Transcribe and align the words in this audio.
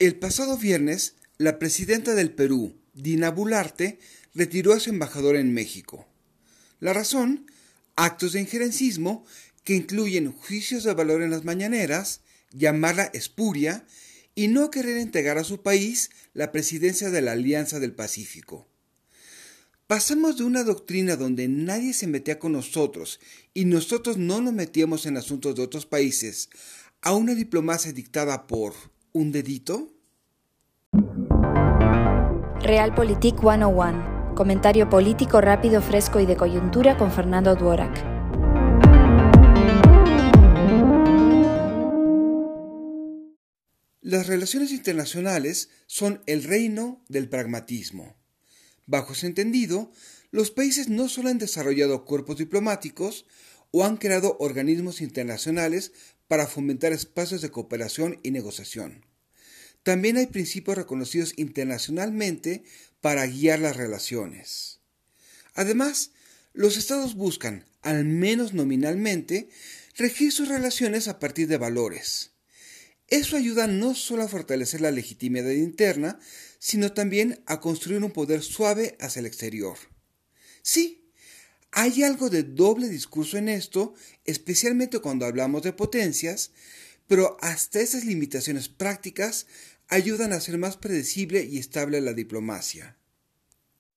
El 0.00 0.14
pasado 0.14 0.56
viernes, 0.56 1.16
la 1.38 1.58
presidenta 1.58 2.14
del 2.14 2.30
Perú, 2.30 2.76
Dina 2.94 3.32
Bularte, 3.32 3.98
retiró 4.32 4.72
a 4.72 4.78
su 4.78 4.90
embajador 4.90 5.34
en 5.34 5.52
México. 5.52 6.06
La 6.78 6.92
razón, 6.92 7.50
actos 7.96 8.32
de 8.32 8.40
injerencismo 8.40 9.26
que 9.64 9.74
incluyen 9.74 10.30
juicios 10.30 10.84
de 10.84 10.94
valor 10.94 11.20
en 11.22 11.32
las 11.32 11.44
mañaneras, 11.44 12.20
llamarla 12.52 13.10
espuria 13.12 13.84
y 14.36 14.46
no 14.46 14.70
querer 14.70 14.98
entregar 14.98 15.36
a 15.36 15.42
su 15.42 15.62
país 15.62 16.10
la 16.32 16.52
presidencia 16.52 17.10
de 17.10 17.20
la 17.20 17.32
Alianza 17.32 17.80
del 17.80 17.92
Pacífico. 17.92 18.68
Pasamos 19.88 20.38
de 20.38 20.44
una 20.44 20.62
doctrina 20.62 21.16
donde 21.16 21.48
nadie 21.48 21.92
se 21.92 22.06
metía 22.06 22.38
con 22.38 22.52
nosotros 22.52 23.18
y 23.52 23.64
nosotros 23.64 24.16
no 24.16 24.40
nos 24.40 24.54
metíamos 24.54 25.06
en 25.06 25.16
asuntos 25.16 25.56
de 25.56 25.62
otros 25.62 25.86
países 25.86 26.50
a 27.00 27.14
una 27.14 27.34
diplomacia 27.34 27.92
dictada 27.92 28.46
por 28.46 28.74
un 29.12 29.32
dedito? 29.32 29.92
Realpolitik 32.60 33.40
101. 33.40 34.34
Comentario 34.34 34.88
político 34.88 35.40
rápido, 35.40 35.80
fresco 35.82 36.20
y 36.20 36.26
de 36.26 36.36
coyuntura 36.36 36.96
con 36.96 37.10
Fernando 37.10 37.54
Duorak. 37.54 38.18
Las 44.00 44.26
relaciones 44.26 44.72
internacionales 44.72 45.70
son 45.86 46.22
el 46.26 46.44
reino 46.44 47.04
del 47.08 47.28
pragmatismo. 47.28 48.16
Bajo 48.86 49.12
ese 49.12 49.26
entendido, 49.26 49.90
los 50.30 50.50
países 50.50 50.88
no 50.88 51.08
solo 51.08 51.28
han 51.28 51.38
desarrollado 51.38 52.04
cuerpos 52.04 52.38
diplomáticos 52.38 53.26
o 53.70 53.84
han 53.84 53.96
creado 53.96 54.36
organismos 54.40 55.00
internacionales 55.00 55.92
para 56.26 56.46
fomentar 56.46 56.92
espacios 56.92 57.40
de 57.40 57.50
cooperación 57.50 58.20
y 58.22 58.30
negociación. 58.30 59.04
También 59.82 60.16
hay 60.16 60.26
principios 60.26 60.76
reconocidos 60.76 61.32
internacionalmente 61.36 62.64
para 63.00 63.26
guiar 63.26 63.60
las 63.60 63.76
relaciones. 63.76 64.80
Además, 65.54 66.12
los 66.52 66.76
estados 66.76 67.14
buscan, 67.14 67.64
al 67.82 68.04
menos 68.04 68.52
nominalmente, 68.52 69.48
regir 69.96 70.32
sus 70.32 70.48
relaciones 70.48 71.08
a 71.08 71.18
partir 71.18 71.48
de 71.48 71.56
valores. 71.56 72.32
Eso 73.08 73.36
ayuda 73.36 73.66
no 73.66 73.94
solo 73.94 74.24
a 74.24 74.28
fortalecer 74.28 74.82
la 74.82 74.90
legitimidad 74.90 75.50
interna, 75.50 76.18
sino 76.58 76.92
también 76.92 77.42
a 77.46 77.60
construir 77.60 78.04
un 78.04 78.10
poder 78.10 78.42
suave 78.42 78.96
hacia 79.00 79.20
el 79.20 79.26
exterior. 79.26 79.78
Sí, 80.62 81.07
hay 81.80 82.02
algo 82.02 82.28
de 82.28 82.42
doble 82.42 82.88
discurso 82.88 83.38
en 83.38 83.48
esto, 83.48 83.94
especialmente 84.24 84.98
cuando 84.98 85.26
hablamos 85.26 85.62
de 85.62 85.72
potencias, 85.72 86.50
pero 87.06 87.36
hasta 87.40 87.78
esas 87.78 88.04
limitaciones 88.04 88.68
prácticas 88.68 89.46
ayudan 89.86 90.32
a 90.32 90.38
hacer 90.38 90.58
más 90.58 90.76
predecible 90.76 91.44
y 91.44 91.56
estable 91.56 92.00
la 92.00 92.14
diplomacia. 92.14 92.96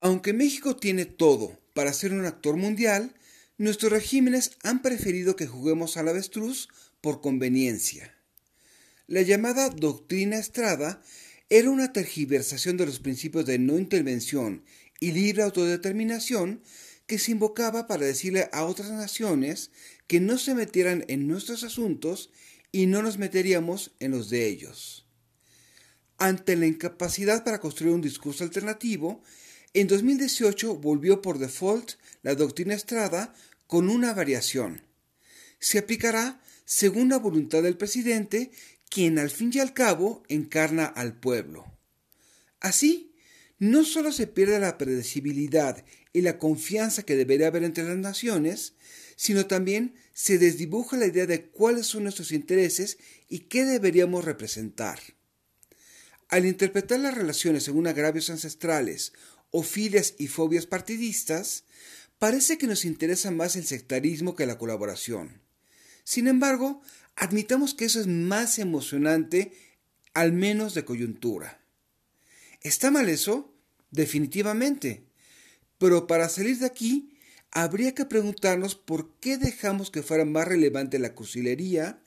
Aunque 0.00 0.32
México 0.32 0.74
tiene 0.74 1.04
todo 1.04 1.56
para 1.72 1.92
ser 1.92 2.12
un 2.12 2.24
actor 2.26 2.56
mundial, 2.56 3.14
nuestros 3.58 3.92
regímenes 3.92 4.56
han 4.64 4.82
preferido 4.82 5.36
que 5.36 5.46
juguemos 5.46 5.96
al 5.96 6.08
avestruz 6.08 6.68
por 7.00 7.20
conveniencia. 7.20 8.12
La 9.06 9.22
llamada 9.22 9.70
doctrina 9.70 10.36
Estrada 10.36 11.00
era 11.48 11.70
una 11.70 11.92
tergiversación 11.92 12.76
de 12.76 12.86
los 12.86 12.98
principios 12.98 13.46
de 13.46 13.60
no 13.60 13.78
intervención 13.78 14.64
y 14.98 15.12
libre 15.12 15.44
autodeterminación 15.44 16.60
que 17.08 17.18
se 17.18 17.32
invocaba 17.32 17.86
para 17.88 18.04
decirle 18.04 18.50
a 18.52 18.64
otras 18.64 18.90
naciones 18.90 19.72
que 20.06 20.20
no 20.20 20.38
se 20.38 20.54
metieran 20.54 21.06
en 21.08 21.26
nuestros 21.26 21.64
asuntos 21.64 22.30
y 22.70 22.86
no 22.86 23.02
nos 23.02 23.16
meteríamos 23.16 23.92
en 23.98 24.12
los 24.12 24.28
de 24.28 24.46
ellos. 24.46 25.06
Ante 26.18 26.54
la 26.54 26.66
incapacidad 26.66 27.44
para 27.44 27.60
construir 27.60 27.94
un 27.94 28.02
discurso 28.02 28.44
alternativo, 28.44 29.22
en 29.72 29.86
2018 29.86 30.76
volvió 30.76 31.22
por 31.22 31.38
default 31.38 31.92
la 32.22 32.34
doctrina 32.34 32.74
Estrada 32.74 33.34
con 33.66 33.88
una 33.88 34.12
variación. 34.12 34.82
Se 35.60 35.78
aplicará 35.78 36.42
según 36.66 37.08
la 37.08 37.18
voluntad 37.18 37.62
del 37.62 37.78
presidente, 37.78 38.50
quien 38.90 39.18
al 39.18 39.30
fin 39.30 39.50
y 39.54 39.60
al 39.60 39.72
cabo 39.72 40.22
encarna 40.28 40.84
al 40.84 41.18
pueblo. 41.18 41.64
Así, 42.60 43.07
no 43.58 43.84
solo 43.84 44.12
se 44.12 44.26
pierde 44.26 44.58
la 44.60 44.78
predecibilidad 44.78 45.84
y 46.12 46.22
la 46.22 46.38
confianza 46.38 47.02
que 47.02 47.16
debería 47.16 47.48
haber 47.48 47.64
entre 47.64 47.84
las 47.84 47.96
naciones, 47.96 48.74
sino 49.16 49.46
también 49.46 49.94
se 50.14 50.38
desdibuja 50.38 50.96
la 50.96 51.06
idea 51.06 51.26
de 51.26 51.46
cuáles 51.46 51.86
son 51.86 52.04
nuestros 52.04 52.32
intereses 52.32 52.98
y 53.28 53.40
qué 53.40 53.64
deberíamos 53.64 54.24
representar. 54.24 55.00
Al 56.28 56.46
interpretar 56.46 57.00
las 57.00 57.14
relaciones 57.14 57.64
según 57.64 57.86
agravios 57.86 58.30
ancestrales 58.30 59.12
o 59.50 59.62
filias 59.62 60.14
y 60.18 60.28
fobias 60.28 60.66
partidistas, 60.66 61.64
parece 62.18 62.58
que 62.58 62.66
nos 62.66 62.84
interesa 62.84 63.30
más 63.30 63.56
el 63.56 63.64
sectarismo 63.64 64.36
que 64.36 64.46
la 64.46 64.58
colaboración. 64.58 65.40
Sin 66.04 66.28
embargo, 66.28 66.80
admitamos 67.16 67.74
que 67.74 67.86
eso 67.86 68.00
es 68.00 68.06
más 68.06 68.58
emocionante, 68.58 69.52
al 70.14 70.32
menos 70.32 70.74
de 70.74 70.84
coyuntura. 70.84 71.60
¿Está 72.60 72.90
mal 72.90 73.08
eso? 73.08 73.52
Definitivamente. 73.90 75.04
Pero 75.78 76.06
para 76.06 76.28
salir 76.28 76.58
de 76.58 76.66
aquí, 76.66 77.16
habría 77.50 77.94
que 77.94 78.04
preguntarnos 78.04 78.74
por 78.74 79.14
qué 79.20 79.38
dejamos 79.38 79.90
que 79.90 80.02
fuera 80.02 80.24
más 80.24 80.48
relevante 80.48 80.98
la 80.98 81.14
cursilería 81.14 82.02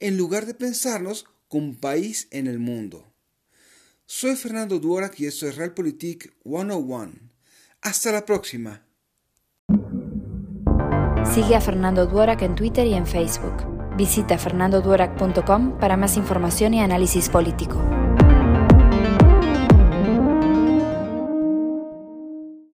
en 0.00 0.16
lugar 0.16 0.46
de 0.46 0.54
pensarnos 0.54 1.26
como 1.48 1.78
país 1.78 2.28
en 2.30 2.46
el 2.46 2.58
mundo. 2.58 3.12
Soy 4.06 4.36
Fernando 4.36 4.78
Duorak 4.78 5.18
y 5.18 5.26
esto 5.26 5.48
es 5.48 5.56
Realpolitik 5.56 6.32
101. 6.44 7.12
Hasta 7.82 8.12
la 8.12 8.24
próxima. 8.24 8.86
Sigue 11.34 11.56
a 11.56 11.60
Fernando 11.60 12.06
Duorak 12.06 12.42
en 12.42 12.54
Twitter 12.54 12.86
y 12.86 12.94
en 12.94 13.06
Facebook. 13.06 13.96
Visita 13.96 14.38
fernandoduorak.com 14.38 15.78
para 15.78 15.96
más 15.96 16.16
información 16.16 16.74
y 16.74 16.80
análisis 16.80 17.28
político. 17.28 17.95